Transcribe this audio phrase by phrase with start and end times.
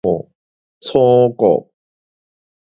[0.81, 1.69] 楚國